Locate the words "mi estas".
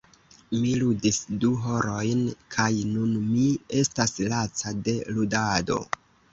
3.29-4.17